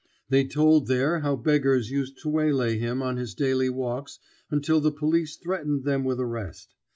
[0.29, 4.17] They told there how beggars used to waylay him on his daily walks
[4.49, 6.73] until the police threatened them with arrest.